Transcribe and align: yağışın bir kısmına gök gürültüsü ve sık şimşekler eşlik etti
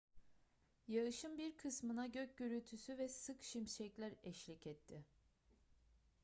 yağışın 0.87 1.37
bir 1.37 1.57
kısmına 1.57 2.05
gök 2.05 2.37
gürültüsü 2.37 2.97
ve 2.97 3.07
sık 3.07 3.43
şimşekler 3.43 4.13
eşlik 4.23 4.67
etti 4.67 5.05